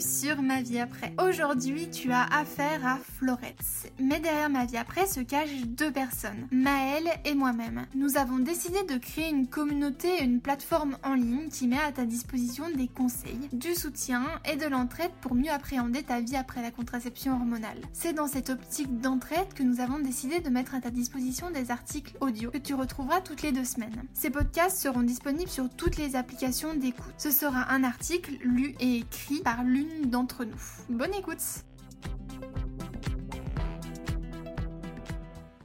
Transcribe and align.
sur 0.00 0.42
Ma 0.42 0.62
vie 0.62 0.78
après. 0.78 1.12
Aujourd'hui, 1.18 1.88
tu 1.90 2.12
as 2.12 2.24
affaire 2.24 2.86
à 2.86 2.98
Florette. 3.18 3.92
Mais 4.00 4.20
derrière 4.20 4.50
Ma 4.50 4.64
vie 4.64 4.76
après 4.76 5.06
se 5.06 5.20
cachent 5.20 5.64
deux 5.66 5.90
personnes, 5.90 6.46
Maëlle 6.50 7.08
et 7.24 7.34
moi-même. 7.34 7.86
Nous 7.94 8.16
avons 8.16 8.38
décidé 8.38 8.82
de 8.84 8.96
créer 8.96 9.28
une 9.28 9.46
communauté 9.46 10.08
et 10.18 10.24
une 10.24 10.40
plateforme 10.40 10.96
en 11.02 11.14
ligne 11.14 11.48
qui 11.48 11.66
met 11.66 11.80
à 11.80 11.92
ta 11.92 12.04
disposition 12.04 12.64
des 12.70 12.88
conseils, 12.88 13.48
du 13.52 13.74
soutien 13.74 14.24
et 14.50 14.56
de 14.56 14.66
l'entraide 14.66 15.10
pour 15.20 15.34
mieux 15.34 15.50
appréhender 15.50 16.02
ta 16.02 16.20
vie 16.20 16.36
après 16.36 16.62
la 16.62 16.70
contraception 16.70 17.32
hormonale. 17.32 17.80
C'est 17.92 18.12
dans 18.12 18.28
cette 18.28 18.50
optique 18.50 19.00
d'entraide 19.00 19.52
que 19.54 19.62
nous 19.62 19.80
avons 19.80 19.98
décidé 19.98 20.40
de 20.40 20.50
mettre 20.50 20.74
à 20.74 20.80
ta 20.80 20.90
disposition 20.90 21.50
des 21.50 21.70
articles 21.70 22.16
audio 22.20 22.50
que 22.50 22.58
tu 22.58 22.74
retrouveras 22.74 23.20
toutes 23.20 23.42
les 23.42 23.52
deux 23.52 23.64
semaines. 23.64 24.04
Ces 24.14 24.30
podcasts 24.30 24.78
seront 24.80 25.02
disponibles 25.02 25.50
sur 25.50 25.68
toutes 25.70 25.96
les 25.96 26.16
applications 26.16 26.74
d'écoute. 26.74 27.14
Ce 27.18 27.30
sera 27.30 27.72
un 27.72 27.84
article 27.84 28.32
lu 28.42 28.74
et 28.80 28.98
écrit 28.98 29.40
par 29.40 29.64
l'une 29.64 29.87
d'entre 30.04 30.44
nous. 30.44 30.60
Bonne 30.88 31.14
écoute 31.14 31.42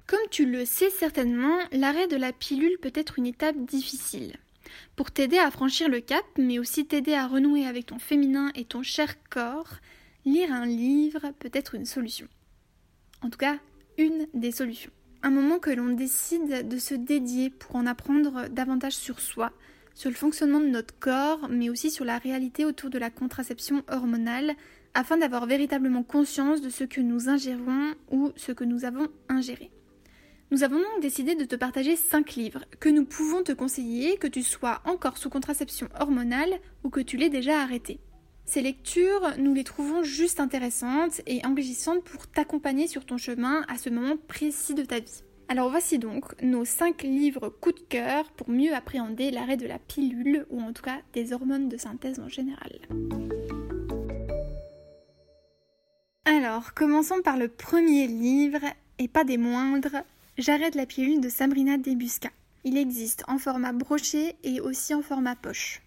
Comme 0.07 0.29
tu 0.29 0.45
le 0.45 0.65
sais 0.65 0.89
certainement, 0.89 1.57
l'arrêt 1.71 2.07
de 2.07 2.15
la 2.15 2.33
pilule 2.33 2.77
peut 2.81 2.91
être 2.93 3.17
une 3.17 3.25
étape 3.25 3.57
difficile. 3.57 4.37
Pour 4.95 5.11
t'aider 5.11 5.39
à 5.39 5.49
franchir 5.49 5.89
le 5.89 6.01
cap, 6.01 6.23
mais 6.37 6.59
aussi 6.59 6.85
t'aider 6.85 7.13
à 7.13 7.27
renouer 7.27 7.65
avec 7.65 7.87
ton 7.87 7.99
féminin 7.99 8.51
et 8.55 8.65
ton 8.65 8.83
cher 8.83 9.15
corps, 9.29 9.79
lire 10.25 10.51
un 10.51 10.65
livre 10.65 11.31
peut 11.39 11.51
être 11.53 11.75
une 11.75 11.85
solution. 11.85 12.27
En 13.21 13.29
tout 13.29 13.37
cas, 13.37 13.57
une 13.97 14.27
des 14.33 14.51
solutions. 14.51 14.91
Un 15.23 15.31
moment 15.31 15.57
que 15.57 15.69
l'on 15.69 15.93
décide 15.93 16.67
de 16.67 16.77
se 16.77 16.95
dédier 16.95 17.49
pour 17.49 17.75
en 17.75 17.85
apprendre 17.85 18.49
davantage 18.49 18.93
sur 18.93 19.19
soi, 19.19 19.51
sur 19.93 20.09
le 20.09 20.15
fonctionnement 20.15 20.59
de 20.59 20.67
notre 20.67 20.97
corps, 20.99 21.47
mais 21.49 21.69
aussi 21.69 21.91
sur 21.91 22.05
la 22.05 22.17
réalité 22.17 22.65
autour 22.65 22.89
de 22.89 22.97
la 22.97 23.09
contraception 23.09 23.83
hormonale, 23.91 24.53
afin 24.93 25.17
d'avoir 25.17 25.45
véritablement 25.45 26.03
conscience 26.03 26.61
de 26.61 26.69
ce 26.69 26.83
que 26.83 27.01
nous 27.01 27.29
ingérons 27.29 27.95
ou 28.11 28.31
ce 28.35 28.51
que 28.51 28.63
nous 28.63 28.85
avons 28.85 29.07
ingéré. 29.29 29.71
Nous 30.51 30.63
avons 30.63 30.77
donc 30.77 31.01
décidé 31.01 31.33
de 31.33 31.45
te 31.45 31.55
partager 31.55 31.95
5 31.95 32.35
livres 32.35 32.65
que 32.79 32.89
nous 32.89 33.05
pouvons 33.05 33.41
te 33.41 33.53
conseiller, 33.53 34.17
que 34.17 34.27
tu 34.27 34.43
sois 34.43 34.81
encore 34.85 35.17
sous 35.17 35.29
contraception 35.29 35.89
hormonale 35.99 36.59
ou 36.83 36.89
que 36.89 36.99
tu 36.99 37.17
l'aies 37.17 37.29
déjà 37.29 37.59
arrêté. 37.59 37.99
Ces 38.45 38.61
lectures, 38.61 39.33
nous 39.39 39.53
les 39.53 39.63
trouvons 39.63 40.03
juste 40.03 40.39
intéressantes 40.39 41.21
et 41.25 41.43
enrichissantes 41.45 42.03
pour 42.03 42.27
t'accompagner 42.27 42.87
sur 42.87 43.05
ton 43.05 43.17
chemin 43.17 43.63
à 43.67 43.77
ce 43.77 43.89
moment 43.89 44.17
précis 44.27 44.75
de 44.75 44.83
ta 44.83 44.99
vie. 44.99 45.23
Alors 45.49 45.69
voici 45.69 45.99
donc 45.99 46.41
nos 46.41 46.65
5 46.65 47.03
livres 47.03 47.49
coup 47.49 47.71
de 47.71 47.79
cœur 47.79 48.31
pour 48.31 48.49
mieux 48.49 48.73
appréhender 48.73 49.31
l'arrêt 49.31 49.57
de 49.57 49.67
la 49.67 49.79
pilule 49.79 50.45
ou 50.49 50.61
en 50.61 50.73
tout 50.73 50.83
cas 50.83 50.99
des 51.13 51.33
hormones 51.33 51.69
de 51.69 51.77
synthèse 51.77 52.19
en 52.19 52.29
général. 52.29 52.71
Alors, 56.25 56.73
commençons 56.73 57.21
par 57.21 57.37
le 57.37 57.49
premier 57.49 58.07
livre, 58.07 58.61
et 58.97 59.07
pas 59.07 59.23
des 59.23 59.37
moindres, 59.37 60.03
J'arrête 60.37 60.73
la 60.73 60.87
pilule 60.87 61.21
de 61.21 61.29
Sabrina 61.29 61.77
Debusca. 61.77 62.29
Il 62.63 62.75
existe 62.75 63.23
en 63.27 63.37
format 63.37 63.71
broché 63.71 64.35
et 64.43 64.59
aussi 64.61 64.95
en 64.95 65.03
format 65.03 65.35
poche. 65.35 65.83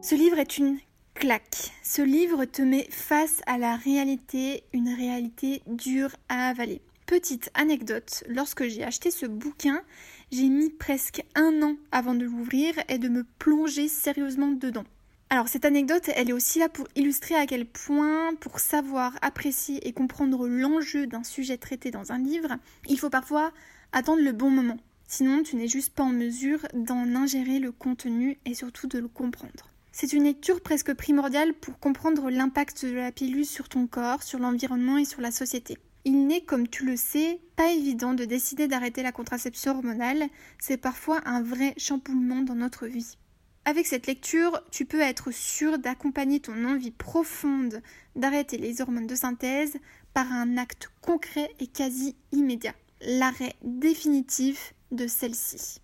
Ce 0.00 0.14
livre 0.14 0.38
est 0.38 0.56
une 0.58 0.78
claque. 1.14 1.72
Ce 1.82 2.02
livre 2.02 2.44
te 2.44 2.62
met 2.62 2.86
face 2.88 3.42
à 3.46 3.58
la 3.58 3.74
réalité, 3.74 4.62
une 4.72 4.94
réalité 4.94 5.60
dure 5.66 6.14
à 6.28 6.50
avaler. 6.50 6.80
Petite 7.10 7.50
anecdote, 7.54 8.22
lorsque 8.28 8.68
j'ai 8.68 8.84
acheté 8.84 9.10
ce 9.10 9.26
bouquin, 9.26 9.82
j'ai 10.30 10.48
mis 10.48 10.70
presque 10.70 11.24
un 11.34 11.60
an 11.60 11.74
avant 11.90 12.14
de 12.14 12.24
l'ouvrir 12.24 12.72
et 12.88 12.98
de 12.98 13.08
me 13.08 13.24
plonger 13.40 13.88
sérieusement 13.88 14.52
dedans. 14.52 14.84
Alors 15.28 15.48
cette 15.48 15.64
anecdote, 15.64 16.08
elle 16.14 16.30
est 16.30 16.32
aussi 16.32 16.60
là 16.60 16.68
pour 16.68 16.86
illustrer 16.94 17.34
à 17.34 17.46
quel 17.46 17.66
point, 17.66 18.32
pour 18.36 18.60
savoir, 18.60 19.18
apprécier 19.22 19.88
et 19.88 19.92
comprendre 19.92 20.46
l'enjeu 20.46 21.08
d'un 21.08 21.24
sujet 21.24 21.56
traité 21.56 21.90
dans 21.90 22.12
un 22.12 22.18
livre, 22.20 22.54
il 22.88 22.96
faut 22.96 23.10
parfois 23.10 23.50
attendre 23.90 24.22
le 24.22 24.30
bon 24.30 24.50
moment. 24.50 24.78
Sinon, 25.08 25.42
tu 25.42 25.56
n'es 25.56 25.66
juste 25.66 25.92
pas 25.92 26.04
en 26.04 26.12
mesure 26.12 26.64
d'en 26.74 27.16
ingérer 27.16 27.58
le 27.58 27.72
contenu 27.72 28.38
et 28.44 28.54
surtout 28.54 28.86
de 28.86 29.00
le 29.00 29.08
comprendre. 29.08 29.72
C'est 29.90 30.12
une 30.12 30.22
lecture 30.22 30.60
presque 30.60 30.94
primordiale 30.94 31.54
pour 31.54 31.80
comprendre 31.80 32.30
l'impact 32.30 32.86
de 32.86 32.92
la 32.92 33.10
pilule 33.10 33.46
sur 33.46 33.68
ton 33.68 33.88
corps, 33.88 34.22
sur 34.22 34.38
l'environnement 34.38 34.96
et 34.96 35.04
sur 35.04 35.20
la 35.20 35.32
société. 35.32 35.76
Il 36.04 36.26
n'est, 36.26 36.40
comme 36.40 36.68
tu 36.68 36.86
le 36.86 36.96
sais, 36.96 37.40
pas 37.56 37.72
évident 37.72 38.14
de 38.14 38.24
décider 38.24 38.68
d'arrêter 38.68 39.02
la 39.02 39.12
contraception 39.12 39.72
hormonale, 39.72 40.28
c'est 40.58 40.78
parfois 40.78 41.20
un 41.26 41.42
vrai 41.42 41.74
chamboulement 41.76 42.40
dans 42.40 42.54
notre 42.54 42.86
vie. 42.86 43.18
Avec 43.66 43.86
cette 43.86 44.06
lecture, 44.06 44.58
tu 44.70 44.86
peux 44.86 45.00
être 45.00 45.30
sûr 45.30 45.78
d'accompagner 45.78 46.40
ton 46.40 46.64
envie 46.64 46.90
profonde 46.90 47.82
d'arrêter 48.16 48.56
les 48.56 48.80
hormones 48.80 49.06
de 49.06 49.14
synthèse 49.14 49.76
par 50.14 50.32
un 50.32 50.56
acte 50.56 50.90
concret 51.02 51.54
et 51.60 51.66
quasi 51.66 52.16
immédiat, 52.32 52.74
l'arrêt 53.02 53.54
définitif 53.62 54.74
de 54.90 55.06
celle-ci. 55.06 55.80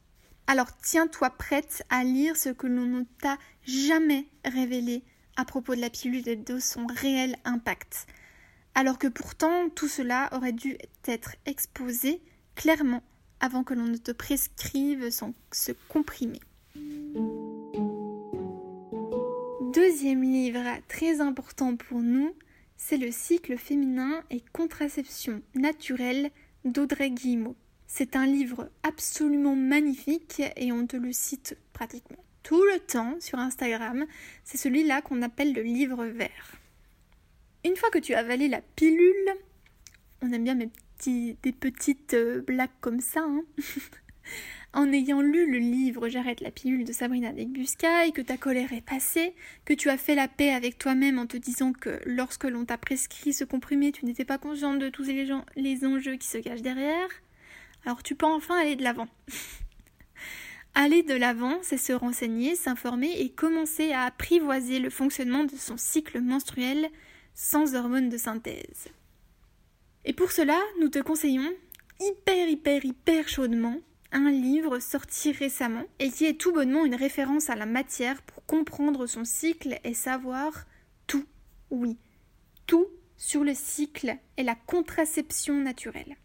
Alors 0.47 0.75
tiens-toi 0.79 1.31
prête 1.31 1.83
à 1.91 2.03
lire 2.05 2.37
ce 2.37 2.49
que 2.49 2.67
l'on 2.67 2.87
ne 2.87 3.03
t'a 3.21 3.37
jamais 3.65 4.27
révélé 4.45 5.03
à 5.37 5.45
propos 5.45 5.75
de 5.75 5.81
la 5.81 5.91
pilule 5.91 6.29
et 6.29 6.37
de 6.37 6.59
son 6.59 6.87
réel 6.87 7.37
impact 7.45 8.07
alors 8.77 8.99
que 8.99 9.09
pourtant 9.09 9.71
tout 9.71 9.89
cela 9.89 10.29
aurait 10.33 10.53
dû 10.53 10.77
être 11.09 11.35
exposé 11.47 12.21
clairement 12.55 13.03
avant 13.41 13.65
que 13.65 13.73
l'on 13.73 13.87
ne 13.87 13.97
te 13.97 14.13
prescrive 14.13 15.11
sans 15.11 15.33
se 15.51 15.73
comprimer. 15.89 16.41
Deuxième 19.73 20.23
livre 20.23 20.61
très 20.89 21.23
important 21.23 21.75
pour 21.77 22.01
nous, 22.01 22.35
c'est 22.77 22.99
le 22.99 23.11
cycle 23.11 23.57
féminin 23.57 24.23
et 24.31 24.43
contraception 24.53 25.41
naturelle 25.55 26.31
d'Audrey 26.67 27.11
Guillemot. 27.11 27.57
C'est 27.87 28.15
un 28.15 28.27
livre 28.27 28.69
absolument 28.83 29.57
magnifique 29.57 30.43
et 30.57 30.71
on 30.71 30.87
te 30.87 30.99
le 30.99 31.13
cite 31.13 31.57
pratiquement 31.73 32.23
tout 32.43 32.63
le 32.63 32.79
temps 32.79 33.17
sur 33.21 33.39
Instagram. 33.39 34.05
C'est 34.45 34.59
celui-là 34.59 35.01
qu'on 35.01 35.23
appelle 35.23 35.55
le 35.55 35.63
livre 35.63 36.05
vert. 36.05 36.59
Une 37.67 37.75
fois 37.75 37.91
que 37.91 37.99
tu 37.99 38.15
as 38.15 38.21
avalé 38.21 38.47
la 38.47 38.61
pilule, 38.61 39.35
on 40.23 40.31
aime 40.31 40.45
bien 40.45 40.55
mes 40.55 40.69
petits, 40.97 41.37
des 41.43 41.51
petites 41.51 42.15
euh, 42.15 42.41
blagues 42.41 42.71
comme 42.81 43.01
ça, 43.01 43.25
hein. 43.27 43.43
en 44.73 44.93
ayant 44.93 45.21
lu 45.21 45.51
le 45.51 45.59
livre 45.59 46.09
J'arrête 46.09 46.41
la 46.41 46.53
pilule 46.53 46.85
de 46.85 46.93
Sabrina 46.93 47.33
Degbuska 47.33 48.07
et 48.07 48.13
que 48.13 48.21
ta 48.21 48.37
colère 48.37 48.73
est 48.73 48.87
passée, 48.87 49.35
que 49.65 49.75
tu 49.75 49.91
as 49.91 49.97
fait 49.97 50.15
la 50.15 50.29
paix 50.29 50.51
avec 50.51 50.79
toi-même 50.79 51.19
en 51.19 51.27
te 51.27 51.37
disant 51.37 51.73
que 51.73 51.99
lorsque 52.07 52.45
l'on 52.45 52.65
t'a 52.65 52.79
prescrit 52.79 53.33
ce 53.33 53.43
comprimé, 53.43 53.91
tu 53.91 54.05
n'étais 54.05 54.25
pas 54.25 54.39
consciente 54.39 54.79
de 54.79 54.89
tous 54.89 55.03
les, 55.03 55.27
gens, 55.27 55.45
les 55.57 55.85
enjeux 55.85 56.15
qui 56.15 56.29
se 56.29 56.39
cachent 56.39 56.63
derrière, 56.63 57.09
alors 57.85 58.05
tu 58.05 58.15
peux 58.15 58.27
enfin 58.27 58.61
aller 58.61 58.77
de 58.77 58.85
l'avant. 58.85 59.09
aller 60.77 61.03
de 61.03 61.15
l'avant, 61.15 61.59
c'est 61.63 61.79
se 61.79 61.93
renseigner, 61.93 62.55
s'informer 62.55 63.21
et 63.21 63.31
commencer 63.31 63.91
à 63.91 64.03
apprivoiser 64.03 64.79
le 64.79 64.91
fonctionnement 64.91 65.43
de 65.43 65.57
son 65.57 65.77
cycle 65.77 66.21
menstruel 66.21 66.91
sans 67.37 67.77
hormones 67.77 68.09
de 68.09 68.17
synthèse. 68.17 68.89
Et 70.05 70.15
pour 70.15 70.33
cela, 70.33 70.59
nous 70.81 70.89
te 70.89 70.99
conseillons 70.99 71.53
hyper 72.01 72.49
hyper 72.49 72.85
hyper 72.85 73.29
chaudement 73.29 73.79
un 74.13 74.31
livre 74.31 74.79
sorti 74.79 75.33
récemment 75.33 75.85
et 75.99 76.11
qui 76.11 76.25
est 76.25 76.41
tout 76.41 76.53
bonnement 76.53 76.85
une 76.85 76.95
référence 76.95 77.51
à 77.51 77.57
la 77.57 77.67
matière 77.67 78.23
pour 78.23 78.45
comprendre 78.47 79.07
son 79.07 79.25
cycle 79.25 79.79
et 79.85 79.95
savoir 79.95 80.67
tout, 81.07 81.25
oui, 81.71 81.99
tout 82.67 82.87
sur 83.19 83.45
le 83.45 83.55
cycle 83.55 84.17
et 84.37 84.43
la 84.43 84.55
contraception 84.55 85.55
naturelle. 85.55 86.17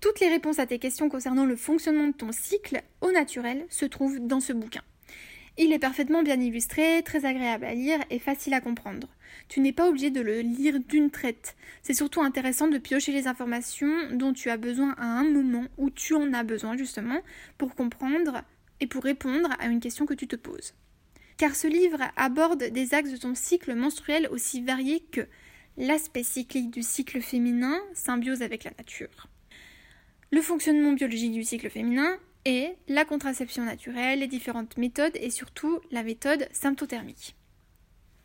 Toutes 0.00 0.20
les 0.20 0.28
réponses 0.28 0.58
à 0.58 0.66
tes 0.66 0.78
questions 0.78 1.08
concernant 1.08 1.44
le 1.44 1.56
fonctionnement 1.56 2.08
de 2.08 2.12
ton 2.12 2.32
cycle 2.32 2.82
au 3.00 3.12
naturel 3.12 3.66
se 3.68 3.84
trouvent 3.84 4.20
dans 4.20 4.40
ce 4.40 4.52
bouquin. 4.52 4.82
Il 5.60 5.72
est 5.72 5.80
parfaitement 5.80 6.22
bien 6.22 6.40
illustré, 6.40 7.02
très 7.04 7.24
agréable 7.24 7.64
à 7.64 7.74
lire 7.74 7.98
et 8.10 8.20
facile 8.20 8.54
à 8.54 8.60
comprendre. 8.60 9.08
Tu 9.48 9.58
n'es 9.58 9.72
pas 9.72 9.88
obligé 9.88 10.10
de 10.10 10.20
le 10.20 10.40
lire 10.40 10.78
d'une 10.78 11.10
traite. 11.10 11.56
C'est 11.82 11.94
surtout 11.94 12.22
intéressant 12.22 12.68
de 12.68 12.78
piocher 12.78 13.10
les 13.10 13.26
informations 13.26 13.92
dont 14.12 14.32
tu 14.32 14.50
as 14.50 14.56
besoin 14.56 14.94
à 14.98 15.04
un 15.04 15.24
moment 15.24 15.64
où 15.76 15.90
tu 15.90 16.14
en 16.14 16.32
as 16.32 16.44
besoin 16.44 16.76
justement 16.76 17.20
pour 17.58 17.74
comprendre 17.74 18.44
et 18.78 18.86
pour 18.86 19.02
répondre 19.02 19.50
à 19.58 19.66
une 19.66 19.80
question 19.80 20.06
que 20.06 20.14
tu 20.14 20.28
te 20.28 20.36
poses. 20.36 20.74
Car 21.38 21.56
ce 21.56 21.66
livre 21.66 22.02
aborde 22.14 22.62
des 22.62 22.94
axes 22.94 23.10
de 23.10 23.16
ton 23.16 23.34
cycle 23.34 23.74
menstruel 23.74 24.28
aussi 24.30 24.62
variés 24.62 25.00
que 25.10 25.26
l'aspect 25.76 26.22
cyclique 26.22 26.70
du 26.70 26.84
cycle 26.84 27.20
féminin, 27.20 27.80
symbiose 27.94 28.42
avec 28.42 28.62
la 28.62 28.72
nature, 28.78 29.28
le 30.30 30.40
fonctionnement 30.40 30.92
biologique 30.92 31.32
du 31.32 31.42
cycle 31.42 31.70
féminin, 31.70 32.16
et 32.44 32.76
la 32.88 33.04
contraception 33.04 33.64
naturelle, 33.64 34.20
les 34.20 34.26
différentes 34.26 34.76
méthodes 34.76 35.16
et 35.16 35.30
surtout 35.30 35.80
la 35.90 36.02
méthode 36.02 36.48
symptothermique. 36.52 37.36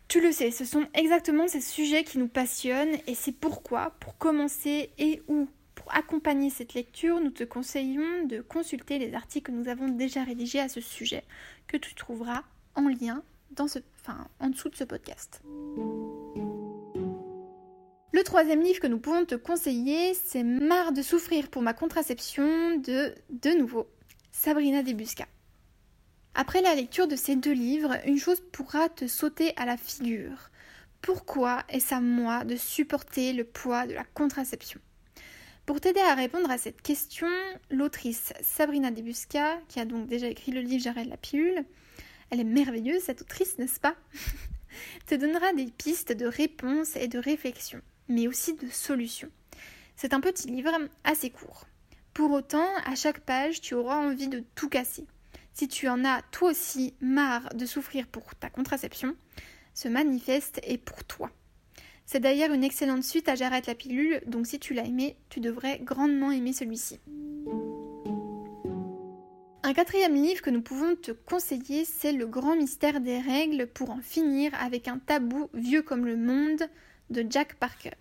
Tu 0.07 0.21
le 0.21 0.31
sais, 0.31 0.51
ce 0.51 0.65
sont 0.65 0.85
exactement 0.93 1.47
ces 1.47 1.61
sujets 1.61 2.03
qui 2.03 2.19
nous 2.19 2.27
passionnent 2.27 2.97
et 3.07 3.15
c'est 3.15 3.31
pourquoi, 3.31 3.95
pour 3.99 4.17
commencer 4.17 4.91
et 4.97 5.21
ou 5.27 5.47
pour 5.75 5.93
accompagner 5.93 6.49
cette 6.49 6.73
lecture, 6.73 7.19
nous 7.19 7.31
te 7.31 7.43
conseillons 7.43 8.25
de 8.25 8.41
consulter 8.41 8.99
les 8.99 9.13
articles 9.13 9.51
que 9.51 9.57
nous 9.57 9.67
avons 9.67 9.87
déjà 9.87 10.23
rédigés 10.23 10.59
à 10.59 10.69
ce 10.69 10.81
sujet, 10.81 11.23
que 11.67 11.77
tu 11.77 11.95
trouveras 11.95 12.43
en 12.75 12.87
lien 12.87 13.23
dans 13.51 13.67
ce, 13.67 13.79
enfin, 14.01 14.27
en 14.39 14.49
dessous 14.49 14.69
de 14.69 14.75
ce 14.75 14.83
podcast. 14.83 15.41
Le 18.11 18.23
troisième 18.23 18.61
livre 18.61 18.79
que 18.79 18.87
nous 18.87 18.99
pouvons 18.99 19.25
te 19.25 19.35
conseiller, 19.35 20.13
c'est 20.13 20.43
Marre 20.43 20.91
de 20.91 21.01
souffrir 21.01 21.49
pour 21.49 21.63
ma 21.63 21.73
contraception 21.73 22.77
de, 22.77 23.15
de 23.31 23.49
nouveau, 23.57 23.87
Sabrina 24.35 24.81
Debusca. 24.81 25.27
Après 26.33 26.61
la 26.61 26.73
lecture 26.73 27.07
de 27.07 27.15
ces 27.15 27.35
deux 27.35 27.53
livres, 27.53 27.95
une 28.05 28.17
chose 28.17 28.41
pourra 28.51 28.89
te 28.89 29.07
sauter 29.07 29.53
à 29.57 29.65
la 29.65 29.77
figure. 29.77 30.49
Pourquoi 31.01 31.63
est-ce 31.69 31.93
à 31.93 32.01
moi 32.01 32.43
de 32.43 32.55
supporter 32.55 33.31
le 33.31 33.45
poids 33.45 33.85
de 33.85 33.93
la 33.93 34.03
contraception? 34.03 34.81
Pour 35.67 35.79
t'aider 35.79 36.01
à 36.01 36.15
répondre 36.15 36.49
à 36.49 36.57
cette 36.57 36.81
question, 36.81 37.27
l'autrice 37.69 38.33
Sabrina 38.41 38.89
Debusca, 38.89 39.59
qui 39.69 39.79
a 39.79 39.85
donc 39.85 40.07
déjà 40.07 40.27
écrit 40.27 40.51
le 40.51 40.61
livre 40.61 40.83
J'arrête 40.83 41.07
la 41.07 41.15
pilule, 41.15 41.63
elle 42.31 42.39
est 42.39 42.43
merveilleuse 42.43 43.03
cette 43.03 43.21
autrice, 43.21 43.59
n'est-ce 43.59 43.79
pas? 43.79 43.95
Te 45.05 45.15
donnera 45.15 45.53
des 45.53 45.67
pistes 45.67 46.11
de 46.11 46.25
réponses 46.25 46.95
et 46.95 47.07
de 47.07 47.19
réflexions, 47.19 47.81
mais 48.09 48.27
aussi 48.27 48.55
de 48.55 48.67
solutions. 48.67 49.29
C'est 49.95 50.13
un 50.13 50.19
petit 50.19 50.47
livre 50.47 50.71
assez 51.03 51.29
court. 51.29 51.67
Pour 52.13 52.31
autant, 52.31 52.67
à 52.85 52.93
chaque 52.93 53.21
page, 53.21 53.59
tu 53.59 53.73
auras 53.73 53.97
envie 53.97 54.27
de 54.27 54.43
tout 54.53 54.69
casser. 54.69 55.07
Si 55.53 55.67
tu 55.67 55.87
en 55.87 56.05
as 56.05 56.21
toi 56.31 56.51
aussi 56.51 56.93
marre 57.01 57.49
de 57.55 57.65
souffrir 57.65 58.07
pour 58.07 58.35
ta 58.35 58.49
contraception, 58.49 59.15
ce 59.73 59.87
manifeste 59.87 60.59
est 60.63 60.77
pour 60.77 61.03
toi. 61.05 61.31
C'est 62.05 62.19
d'ailleurs 62.19 62.53
une 62.53 62.63
excellente 62.63 63.03
suite 63.03 63.29
à 63.29 63.35
J'arrête 63.35 63.65
la 63.65 63.73
pilule, 63.73 64.21
donc 64.27 64.45
si 64.45 64.59
tu 64.59 64.73
l'as 64.73 64.85
aimé, 64.85 65.15
tu 65.29 65.39
devrais 65.39 65.79
grandement 65.79 66.31
aimer 66.31 66.53
celui-ci. 66.53 66.99
Un 69.63 69.73
quatrième 69.73 70.13
livre 70.13 70.41
que 70.41 70.51
nous 70.51 70.61
pouvons 70.61 70.95
te 70.95 71.11
conseiller, 71.11 71.85
c'est 71.85 72.11
Le 72.11 72.27
grand 72.27 72.55
mystère 72.55 72.99
des 72.99 73.17
règles 73.17 73.65
pour 73.65 73.89
en 73.89 74.01
finir 74.01 74.51
avec 74.61 74.87
un 74.87 74.99
tabou 74.99 75.49
vieux 75.53 75.81
comme 75.81 76.05
le 76.05 76.17
monde 76.17 76.61
de 77.09 77.25
Jack 77.27 77.55
Parker. 77.55 77.91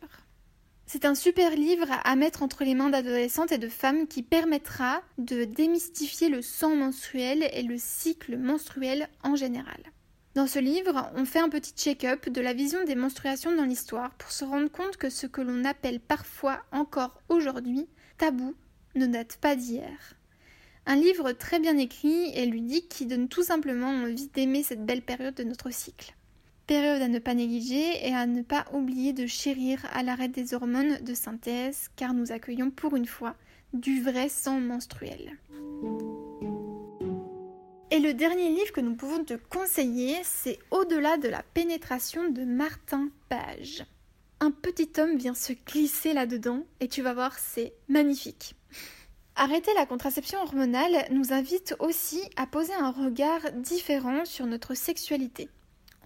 C'est 0.87 1.05
un 1.05 1.14
super 1.14 1.55
livre 1.55 1.87
à 2.05 2.17
mettre 2.17 2.43
entre 2.43 2.64
les 2.64 2.75
mains 2.75 2.90
d'adolescentes 2.90 3.52
et 3.52 3.58
de 3.58 3.69
femmes 3.69 4.06
qui 4.06 4.23
permettra 4.23 5.02
de 5.19 5.44
démystifier 5.44 6.29
le 6.29 6.43
sang 6.43 6.76
menstruel 6.76 7.49
et 7.52 7.62
le 7.62 7.76
cycle 7.79 8.37
menstruel 8.37 9.08
en 9.23 9.37
général. 9.37 9.81
Dans 10.34 10.46
ce 10.46 10.58
livre, 10.58 11.11
on 11.14 11.26
fait 11.26 11.40
un 11.40 11.50
petit 11.50 11.75
check-up 11.76 12.29
de 12.29 12.40
la 12.40 12.55
vision 12.55 12.84
des 12.84 12.94
menstruations 12.94 13.55
dans 13.55 13.64
l'histoire 13.64 14.14
pour 14.14 14.32
se 14.32 14.44
rendre 14.44 14.70
compte 14.70 14.96
que 14.96 15.11
ce 15.11 15.26
que 15.26 15.43
l'on 15.43 15.64
appelle 15.64 16.00
parfois 16.00 16.62
encore 16.73 17.20
aujourd'hui 17.29 17.87
tabou 18.17 18.55
ne 18.94 19.06
date 19.06 19.37
pas 19.37 19.56
d'hier. 19.56 20.14
Un 20.87 20.96
livre 20.96 21.32
très 21.32 21.61
bien 21.61 21.76
écrit 21.76 22.32
et 22.34 22.46
ludique 22.46 22.88
qui 22.88 23.06
donne 23.06 23.29
tout 23.29 23.44
simplement 23.44 23.88
envie 23.88 24.29
d'aimer 24.29 24.62
cette 24.62 24.84
belle 24.84 25.02
période 25.02 25.34
de 25.34 25.44
notre 25.44 25.70
cycle. 25.70 26.14
Période 26.67 27.03
à 27.03 27.09
ne 27.09 27.19
pas 27.19 27.35
négliger 27.35 28.06
et 28.06 28.14
à 28.14 28.26
ne 28.26 28.43
pas 28.43 28.67
oublier 28.73 29.12
de 29.12 29.26
chérir 29.26 29.85
à 29.93 30.03
l'arrêt 30.03 30.29
des 30.29 30.55
hormones 30.55 30.99
de 31.03 31.14
synthèse 31.14 31.88
car 31.97 32.14
nous 32.14 32.31
accueillons 32.31 32.70
pour 32.70 32.94
une 32.94 33.06
fois 33.06 33.35
du 33.73 34.03
vrai 34.03 34.29
sang 34.29 34.61
menstruel. 34.61 35.38
Et 37.91 37.99
le 37.99 38.14
dernier 38.14 38.49
livre 38.49 38.73
que 38.73 38.81
nous 38.81 38.94
pouvons 38.94 39.25
te 39.25 39.35
conseiller, 39.35 40.17
c'est 40.23 40.59
Au-delà 40.70 41.19
de 41.19 41.29
la 41.29 41.43
pénétration 41.43 42.31
de 42.31 42.44
Martin 42.44 43.08
Page. 43.29 43.85
Un 44.41 44.50
petit 44.50 44.88
homme 44.99 45.17
vient 45.17 45.35
se 45.35 45.53
glisser 45.53 46.15
là-dedans 46.15 46.65
et 46.81 46.88
tu 46.88 47.03
vas 47.03 47.12
voir, 47.12 47.38
c'est 47.38 47.75
magnifique. 47.88 48.55
Arrêter 49.37 49.73
la 49.75 49.87
contraception 49.87 50.41
hormonale 50.41 51.06
nous 51.11 51.32
invite 51.32 51.75
aussi 51.81 52.23
à 52.37 52.47
poser 52.47 52.75
un 52.75 52.91
regard 52.91 53.53
différent 53.56 54.25
sur 54.25 54.47
notre 54.47 54.75
sexualité. 54.75 55.49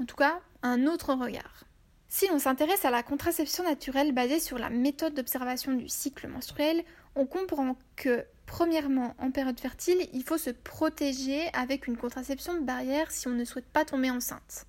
En 0.00 0.04
tout 0.04 0.16
cas, 0.16 0.40
un 0.62 0.86
autre 0.86 1.14
regard. 1.14 1.64
Si 2.08 2.28
l'on 2.28 2.38
s'intéresse 2.38 2.84
à 2.84 2.90
la 2.90 3.02
contraception 3.02 3.64
naturelle 3.64 4.12
basée 4.12 4.40
sur 4.40 4.58
la 4.58 4.70
méthode 4.70 5.14
d'observation 5.14 5.72
du 5.72 5.88
cycle 5.88 6.28
menstruel, 6.28 6.84
on 7.14 7.26
comprend 7.26 7.76
que, 7.96 8.24
premièrement, 8.46 9.14
en 9.18 9.30
période 9.30 9.58
fertile, 9.58 10.08
il 10.12 10.22
faut 10.22 10.38
se 10.38 10.50
protéger 10.50 11.48
avec 11.52 11.86
une 11.86 11.96
contraception 11.96 12.54
de 12.54 12.60
barrière 12.60 13.10
si 13.10 13.26
on 13.26 13.32
ne 13.32 13.44
souhaite 13.44 13.66
pas 13.66 13.84
tomber 13.84 14.10
enceinte. 14.10 14.66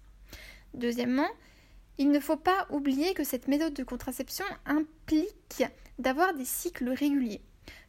Deuxièmement, 0.73 1.29
il 1.97 2.11
ne 2.11 2.19
faut 2.19 2.37
pas 2.37 2.67
oublier 2.69 3.13
que 3.13 3.23
cette 3.23 3.47
méthode 3.47 3.73
de 3.73 3.83
contraception 3.83 4.45
implique 4.65 5.63
d'avoir 5.99 6.33
des 6.33 6.45
cycles 6.45 6.89
réguliers. 6.89 7.41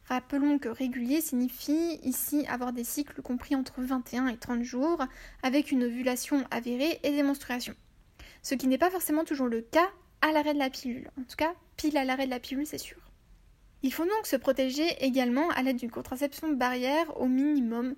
Rappelons 0.09 0.57
que 0.57 0.69
régulier 0.69 1.21
signifie 1.21 1.99
ici 2.03 2.43
avoir 2.47 2.73
des 2.73 2.83
cycles 2.83 3.21
compris 3.21 3.55
entre 3.55 3.79
21 3.81 4.25
et 4.27 4.37
30 4.37 4.63
jours, 4.63 5.05
avec 5.43 5.71
une 5.71 5.83
ovulation 5.83 6.43
avérée 6.49 6.99
et 7.03 7.11
des 7.11 7.21
menstruations. 7.21 7.75
Ce 8.41 8.55
qui 8.55 8.65
n'est 8.65 8.79
pas 8.79 8.89
forcément 8.89 9.23
toujours 9.23 9.45
le 9.45 9.61
cas 9.61 9.87
à 10.21 10.31
l'arrêt 10.31 10.55
de 10.55 10.59
la 10.59 10.71
pilule. 10.71 11.11
En 11.19 11.21
tout 11.21 11.35
cas, 11.37 11.53
pile 11.77 11.95
à 11.95 12.05
l'arrêt 12.05 12.25
de 12.25 12.31
la 12.31 12.39
pilule, 12.39 12.65
c'est 12.65 12.79
sûr. 12.79 12.97
Il 13.83 13.93
faut 13.93 14.03
donc 14.03 14.25
se 14.25 14.35
protéger 14.35 14.87
également 14.99 15.47
à 15.51 15.61
l'aide 15.61 15.77
d'une 15.77 15.91
contraception 15.91 16.53
barrière 16.53 17.21
au 17.21 17.27
minimum. 17.27 17.93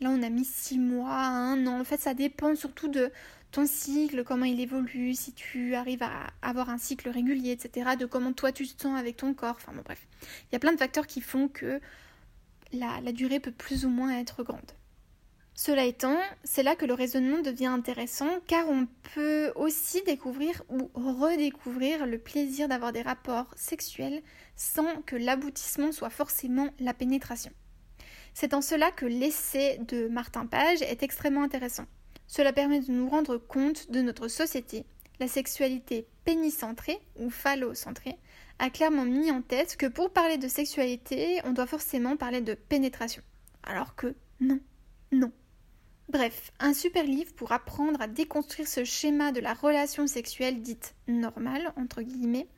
Là, 0.00 0.10
on 0.10 0.22
a 0.22 0.28
mis 0.28 0.44
6 0.44 0.78
mois, 0.78 1.14
1 1.14 1.66
an. 1.66 1.80
En 1.80 1.84
fait, 1.84 2.00
ça 2.00 2.14
dépend 2.14 2.54
surtout 2.56 2.88
de 2.88 3.12
ton 3.52 3.66
cycle, 3.66 4.24
comment 4.24 4.44
il 4.44 4.60
évolue, 4.60 5.14
si 5.14 5.32
tu 5.32 5.74
arrives 5.74 6.02
à 6.02 6.26
avoir 6.42 6.70
un 6.70 6.78
cycle 6.78 7.08
régulier, 7.08 7.52
etc. 7.52 7.90
De 7.98 8.06
comment 8.06 8.32
toi 8.32 8.50
tu 8.50 8.66
te 8.66 8.82
sens 8.82 8.98
avec 8.98 9.16
ton 9.16 9.32
corps. 9.34 9.56
Enfin, 9.56 9.72
bon, 9.72 9.82
bref. 9.84 10.06
Il 10.22 10.54
y 10.54 10.56
a 10.56 10.58
plein 10.58 10.72
de 10.72 10.78
facteurs 10.78 11.06
qui 11.06 11.20
font 11.20 11.48
que 11.48 11.80
la, 12.72 13.00
la 13.00 13.12
durée 13.12 13.38
peut 13.40 13.52
plus 13.52 13.86
ou 13.86 13.88
moins 13.88 14.18
être 14.18 14.42
grande. 14.42 14.72
Cela 15.56 15.84
étant, 15.84 16.18
c'est 16.42 16.64
là 16.64 16.74
que 16.74 16.84
le 16.84 16.94
raisonnement 16.94 17.40
devient 17.40 17.66
intéressant 17.66 18.40
car 18.48 18.68
on 18.68 18.88
peut 19.14 19.52
aussi 19.54 20.02
découvrir 20.02 20.64
ou 20.68 20.90
redécouvrir 20.94 22.06
le 22.06 22.18
plaisir 22.18 22.66
d'avoir 22.66 22.92
des 22.92 23.02
rapports 23.02 23.46
sexuels 23.54 24.20
sans 24.56 25.02
que 25.02 25.14
l'aboutissement 25.14 25.92
soit 25.92 26.10
forcément 26.10 26.70
la 26.80 26.92
pénétration. 26.92 27.52
C'est 28.34 28.52
en 28.52 28.60
cela 28.60 28.90
que 28.90 29.06
l'essai 29.06 29.78
de 29.86 30.08
Martin 30.08 30.44
Page 30.44 30.82
est 30.82 31.04
extrêmement 31.04 31.44
intéressant. 31.44 31.86
Cela 32.26 32.52
permet 32.52 32.80
de 32.80 32.90
nous 32.90 33.08
rendre 33.08 33.36
compte 33.36 33.90
de 33.92 34.02
notre 34.02 34.26
société. 34.26 34.84
La 35.20 35.28
sexualité 35.28 36.08
pénicentrée 36.24 36.98
ou 37.16 37.30
phallocentrée 37.30 38.16
a 38.58 38.70
clairement 38.70 39.04
mis 39.04 39.30
en 39.30 39.40
tête 39.40 39.76
que 39.76 39.86
pour 39.86 40.10
parler 40.10 40.36
de 40.36 40.48
sexualité, 40.48 41.40
on 41.44 41.52
doit 41.52 41.68
forcément 41.68 42.16
parler 42.16 42.40
de 42.40 42.54
pénétration. 42.54 43.22
Alors 43.62 43.94
que 43.94 44.16
non, 44.40 44.58
non. 45.12 45.30
Bref, 46.08 46.50
un 46.58 46.74
super 46.74 47.04
livre 47.04 47.32
pour 47.34 47.52
apprendre 47.52 48.00
à 48.02 48.08
déconstruire 48.08 48.66
ce 48.66 48.84
schéma 48.84 49.30
de 49.30 49.40
la 49.40 49.54
relation 49.54 50.08
sexuelle 50.08 50.60
dite 50.60 50.96
normale, 51.06 51.72
entre 51.76 52.02
guillemets, 52.02 52.48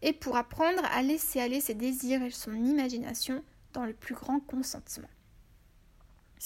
et 0.00 0.14
pour 0.14 0.38
apprendre 0.38 0.82
à 0.90 1.02
laisser 1.02 1.38
aller 1.38 1.60
ses 1.60 1.74
désirs 1.74 2.22
et 2.22 2.30
son 2.30 2.54
imagination 2.54 3.44
dans 3.74 3.84
le 3.84 3.92
plus 3.92 4.14
grand 4.14 4.40
consentement. 4.40 5.08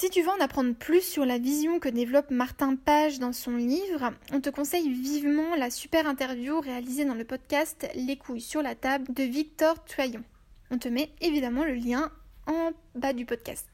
Si 0.03 0.11
tu 0.11 0.21
veux 0.23 0.31
en 0.31 0.41
apprendre 0.41 0.75
plus 0.75 1.01
sur 1.01 1.25
la 1.25 1.39
vision 1.39 1.79
que 1.79 1.89
développe 1.89 2.33
Martin 2.33 2.75
Page 2.75 3.21
dans 3.21 3.33
son 3.33 3.55
livre, 3.55 4.11
on 4.33 4.41
te 4.41 4.51
conseille 4.51 4.91
vivement 4.91 5.55
la 5.55 5.71
super 5.71 6.09
interview 6.09 6.59
réalisée 6.59 7.05
dans 7.05 7.15
le 7.15 7.23
podcast 7.23 7.87
Les 7.95 8.17
couilles 8.17 8.41
sur 8.41 8.63
la 8.63 8.75
table 8.75 9.15
de 9.15 9.23
Victor 9.23 9.85
Troyon. 9.85 10.25
On 10.73 10.79
te 10.79 10.89
met 10.89 11.13
évidemment 11.21 11.65
le 11.65 11.75
lien 11.75 12.11
en 12.49 12.73
bas 12.97 13.13
du 13.13 13.27
podcast. 13.27 13.71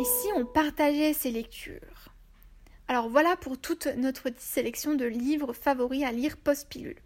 Et 0.00 0.04
si 0.04 0.28
on 0.34 0.46
partageait 0.46 1.12
ces 1.12 1.30
lectures? 1.30 2.14
Alors 2.88 3.10
voilà 3.10 3.36
pour 3.36 3.58
toute 3.58 3.88
notre 3.98 4.30
sélection 4.38 4.94
de 4.94 5.04
livres 5.04 5.52
favoris 5.52 6.04
à 6.04 6.12
lire 6.12 6.38
post-pilule. 6.38 6.96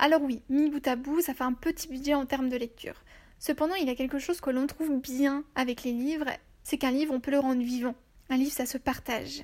Alors 0.00 0.22
oui, 0.22 0.42
mi 0.48 0.70
bout 0.70 0.84
à 0.88 0.96
bout, 0.96 1.20
ça 1.20 1.34
fait 1.34 1.44
un 1.44 1.52
petit 1.52 1.86
budget 1.86 2.14
en 2.14 2.26
termes 2.26 2.48
de 2.48 2.56
lecture. 2.56 2.96
Cependant, 3.42 3.74
il 3.74 3.88
y 3.88 3.90
a 3.90 3.96
quelque 3.96 4.20
chose 4.20 4.40
que 4.40 4.50
l'on 4.50 4.68
trouve 4.68 5.00
bien 5.00 5.42
avec 5.56 5.82
les 5.82 5.90
livres, 5.90 6.30
c'est 6.62 6.78
qu'un 6.78 6.92
livre, 6.92 7.12
on 7.12 7.18
peut 7.18 7.32
le 7.32 7.40
rendre 7.40 7.60
vivant. 7.60 7.96
Un 8.30 8.36
livre, 8.36 8.52
ça 8.52 8.66
se 8.66 8.78
partage. 8.78 9.42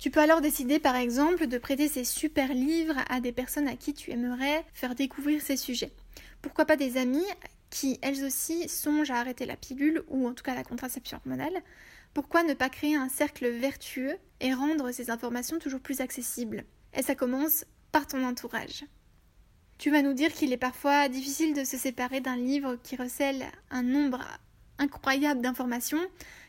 Tu 0.00 0.10
peux 0.10 0.18
alors 0.18 0.40
décider, 0.40 0.80
par 0.80 0.96
exemple, 0.96 1.46
de 1.46 1.56
prêter 1.56 1.86
ces 1.86 2.02
super 2.02 2.52
livres 2.52 2.96
à 3.08 3.20
des 3.20 3.30
personnes 3.30 3.68
à 3.68 3.76
qui 3.76 3.94
tu 3.94 4.10
aimerais 4.10 4.66
faire 4.72 4.96
découvrir 4.96 5.40
ces 5.40 5.56
sujets. 5.56 5.92
Pourquoi 6.42 6.64
pas 6.64 6.74
des 6.74 6.96
amis 6.96 7.24
qui, 7.70 8.00
elles 8.02 8.24
aussi, 8.24 8.68
songent 8.68 9.12
à 9.12 9.20
arrêter 9.20 9.46
la 9.46 9.56
pilule 9.56 10.02
ou 10.08 10.26
en 10.26 10.34
tout 10.34 10.42
cas 10.42 10.56
la 10.56 10.64
contraception 10.64 11.18
hormonale 11.18 11.62
Pourquoi 12.14 12.42
ne 12.42 12.54
pas 12.54 12.68
créer 12.68 12.96
un 12.96 13.08
cercle 13.08 13.48
vertueux 13.50 14.16
et 14.40 14.52
rendre 14.52 14.90
ces 14.90 15.10
informations 15.10 15.60
toujours 15.60 15.80
plus 15.80 16.00
accessibles? 16.00 16.64
Et 16.92 17.02
ça 17.04 17.14
commence 17.14 17.64
par 17.92 18.08
ton 18.08 18.24
entourage. 18.24 18.84
Tu 19.78 19.92
vas 19.92 20.02
nous 20.02 20.12
dire 20.12 20.32
qu'il 20.32 20.52
est 20.52 20.56
parfois 20.56 21.08
difficile 21.08 21.54
de 21.54 21.62
se 21.62 21.76
séparer 21.76 22.20
d'un 22.20 22.36
livre 22.36 22.76
qui 22.82 22.96
recèle 22.96 23.46
un 23.70 23.84
nombre 23.84 24.20
incroyable 24.78 25.40
d'informations, 25.40 26.04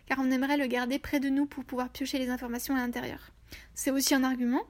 car 0.08 0.18
on 0.20 0.32
aimerait 0.32 0.58
le 0.58 0.66
garder 0.66 0.98
près 0.98 1.20
de 1.20 1.30
nous 1.30 1.46
pour 1.46 1.64
pouvoir 1.64 1.90
piocher 1.90 2.18
les 2.18 2.32
informations 2.32 2.76
à 2.76 2.80
l'intérieur. 2.80 3.30
C'est 3.76 3.92
aussi 3.92 4.16
un 4.16 4.24
argument, 4.24 4.64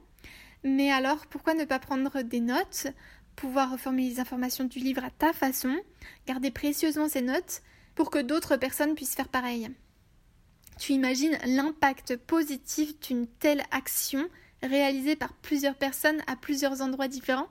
mais 0.62 0.90
alors 0.90 1.26
pourquoi 1.26 1.54
ne 1.54 1.64
pas 1.64 1.78
prendre 1.78 2.20
des 2.20 2.40
notes, 2.40 2.88
pouvoir 3.34 3.72
reformuler 3.72 4.10
les 4.10 4.20
informations 4.20 4.64
du 4.64 4.78
livre 4.78 5.04
à 5.04 5.10
ta 5.10 5.32
façon, 5.32 5.74
garder 6.26 6.50
précieusement 6.50 7.08
ces 7.08 7.22
notes 7.22 7.62
pour 7.94 8.10
que 8.10 8.18
d'autres 8.18 8.58
personnes 8.58 8.94
puissent 8.94 9.14
faire 9.14 9.28
pareil? 9.28 9.70
Tu 10.78 10.92
imagines 10.92 11.38
l'impact 11.46 12.16
positif 12.16 13.00
d'une 13.00 13.26
telle 13.26 13.62
action 13.70 14.28
réalisée 14.62 15.16
par 15.16 15.32
plusieurs 15.32 15.76
personnes 15.76 16.22
à 16.26 16.36
plusieurs 16.36 16.82
endroits 16.82 17.08
différents? 17.08 17.48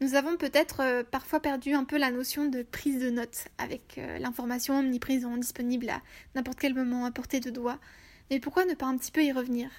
Nous 0.00 0.14
avons 0.14 0.36
peut-être 0.36 0.80
euh, 0.80 1.02
parfois 1.02 1.40
perdu 1.40 1.74
un 1.74 1.84
peu 1.84 1.98
la 1.98 2.10
notion 2.10 2.46
de 2.46 2.62
prise 2.62 3.00
de 3.00 3.10
notes 3.10 3.48
avec 3.58 3.98
euh, 3.98 4.18
l'information 4.18 4.78
omniprésente 4.78 5.40
disponible 5.40 5.90
à 5.90 6.00
n'importe 6.34 6.58
quel 6.58 6.74
moment 6.74 7.04
à 7.04 7.10
portée 7.10 7.40
de 7.40 7.50
doigt. 7.50 7.78
Mais 8.30 8.40
pourquoi 8.40 8.64
ne 8.64 8.74
pas 8.74 8.86
un 8.86 8.96
petit 8.96 9.12
peu 9.12 9.22
y 9.22 9.32
revenir? 9.32 9.70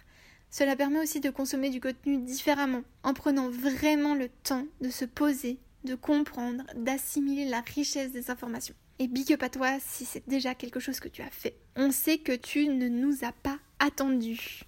Cela 0.52 0.76
permet 0.76 1.00
aussi 1.00 1.22
de 1.22 1.30
consommer 1.30 1.70
du 1.70 1.82
contenu 1.82 2.18
différemment, 2.18 2.84
en 3.04 3.14
prenant 3.14 3.50
vraiment 3.50 4.14
le 4.14 4.30
temps 4.30 4.66
de 4.82 4.90
se 4.90 5.06
poser, 5.06 5.58
de 5.86 5.96
comprendre, 5.96 6.64
d'assimiler 6.76 7.46
la 7.46 7.62
richesse 7.62 8.12
des 8.12 8.30
informations. 8.30 8.76
Et 9.00 9.08
big 9.08 9.34
up 9.34 9.42
à 9.42 9.50
toi 9.50 9.78
si 9.80 10.06
c'est 10.06 10.28
déjà 10.28 10.54
quelque 10.54 10.80
chose 10.80 11.00
que 11.00 11.08
tu 11.08 11.24
as 11.24 11.32
fait. 11.32 11.56
On 11.76 11.90
sait 11.90 12.20
que 12.20 12.34
tu 12.34 12.68
ne 12.68 12.90
nous 12.90 13.24
as 13.24 13.32
pas 13.32 13.58
attendus. 13.80 14.66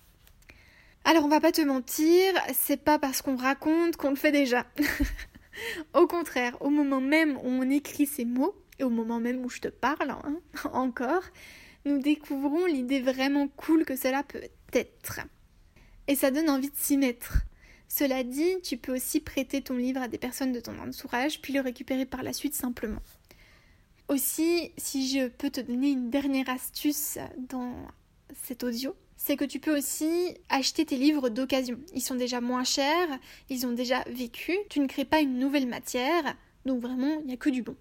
Alors 1.06 1.26
on 1.26 1.30
va 1.30 1.42
pas 1.42 1.52
te 1.52 1.62
mentir, 1.62 2.34
c'est 2.54 2.82
pas 2.82 2.98
parce 2.98 3.22
qu'on 3.22 3.36
raconte 3.36 3.98
qu'on 3.98 4.10
le 4.10 4.16
fait 4.16 4.32
déjà. 4.32 4.66
Au 5.94 6.08
contraire, 6.08 6.58
au 6.62 6.70
moment 6.70 7.02
même 7.02 7.38
où 7.38 7.48
on 7.48 7.70
écrit 7.70 8.06
ces 8.06 8.26
mots, 8.26 8.56
et 8.80 8.84
au 8.84 8.90
moment 8.90 9.20
même 9.20 9.44
où 9.44 9.50
je 9.50 9.60
te 9.60 9.68
parle, 9.68 10.12
hein, 10.12 10.40
encore, 10.74 11.24
nous 11.86 12.00
découvrons 12.00 12.66
l'idée 12.66 13.02
vraiment 13.02 13.48
cool 13.48 13.86
que 13.86 13.96
cela 13.96 14.24
peut 14.24 14.42
être. 14.74 15.20
Et 16.08 16.16
ça 16.16 16.32
donne 16.32 16.50
envie 16.50 16.70
de 16.70 16.76
s'y 16.76 16.98
mettre. 16.98 17.44
Cela 17.88 18.24
dit, 18.24 18.60
tu 18.64 18.78
peux 18.78 18.96
aussi 18.96 19.20
prêter 19.20 19.62
ton 19.62 19.76
livre 19.76 20.02
à 20.02 20.08
des 20.08 20.18
personnes 20.18 20.52
de 20.52 20.60
ton 20.60 20.78
entourage, 20.80 21.42
puis 21.42 21.54
le 21.54 21.62
récupérer 21.62 22.06
par 22.06 22.24
la 22.24 22.34
suite 22.34 22.56
simplement. 22.56 23.02
Aussi, 24.08 24.72
si 24.78 25.08
je 25.08 25.28
peux 25.28 25.50
te 25.50 25.62
donner 25.62 25.92
une 25.92 26.10
dernière 26.10 26.50
astuce 26.50 27.18
dans 27.38 27.88
cet 28.44 28.64
audio, 28.64 28.96
c'est 29.26 29.38
que 29.38 29.46
tu 29.46 29.62
peux 29.62 29.78
aussi 29.78 30.36
acheter 30.50 30.86
tes 30.86 30.98
livres 30.98 31.30
d'occasion. 31.30 31.80
Ils 31.94 32.02
sont 32.02 32.16
déjà 32.16 32.42
moins 32.42 32.66
chers, 32.66 33.08
ils 33.50 33.66
ont 33.66 33.72
déjà 33.72 34.04
vécu, 34.10 34.54
tu 34.70 34.82
ne 34.82 34.86
crées 34.86 35.06
pas 35.06 35.22
une 35.22 35.40
nouvelle 35.40 35.66
matière, 35.66 36.36
donc 36.66 36.82
vraiment, 36.82 37.22
il 37.22 37.28
n'y 37.28 37.34
a 37.34 37.38
que 37.38 37.50
du 37.50 37.62
bon. 37.62 37.78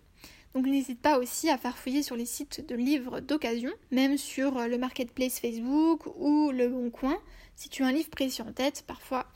Donc 0.55 0.67
n'hésite 0.67 1.01
pas 1.01 1.19
aussi 1.19 1.51
à 1.51 1.59
farfouiller 1.59 2.05
sur 2.05 2.15
les 2.15 2.27
sites 2.27 2.65
de 2.69 2.77
livres 2.77 3.19
d'occasion, 3.19 3.73
même 3.91 4.19
sur 4.19 4.69
le 4.69 4.79
marketplace 4.79 5.41
Facebook 5.41 6.07
ou 6.15 6.53
le 6.53 6.69
Bon 6.69 6.91
Coin. 6.91 7.19
Si 7.57 7.69
tu 7.69 7.83
as 7.83 7.89
un 7.89 7.93
livre 7.93 8.11
précieux 8.11 8.45
en 8.45 8.53
tête, 8.53 8.85
parfois, 8.87 9.27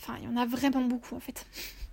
enfin, 0.00 0.16
il 0.20 0.24
y 0.24 0.28
en 0.28 0.36
a 0.36 0.46
vraiment 0.46 0.82
beaucoup 0.82 1.14
en 1.14 1.20
fait. 1.20 1.46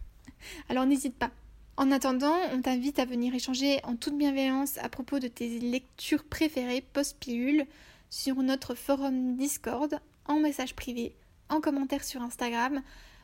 Alors 0.67 0.87
n'hésite 0.87 1.15
pas. 1.15 1.29
En 1.77 1.91
attendant, 1.91 2.37
on 2.53 2.61
t'invite 2.63 2.97
à 2.97 3.05
venir 3.05 3.35
échanger 3.35 3.81
en 3.83 3.97
toute 3.97 4.17
bienveillance 4.17 4.79
à 4.79 4.89
propos 4.89 5.19
de 5.19 5.27
tes 5.27 5.59
lectures 5.59 6.23
préférées 6.23 6.83
post-pilule 6.93 7.67
sur 8.13 8.35
notre 8.43 8.75
forum 8.75 9.37
Discord, 9.37 9.99
en 10.27 10.39
message 10.39 10.75
privé, 10.75 11.15
en 11.49 11.59
commentaire 11.61 12.03
sur 12.03 12.21
Instagram 12.21 12.83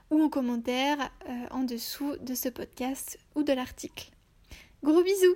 ou 0.10 0.20
en 0.20 0.30
commentaire 0.30 1.12
euh, 1.30 1.46
en 1.52 1.62
dessous 1.62 2.16
de 2.18 2.34
ce 2.34 2.50
podcast 2.50 3.20
ou 3.36 3.44
de 3.44 3.54
l'article. 3.54 4.10
Gros 4.82 5.04
bisous 5.04 5.36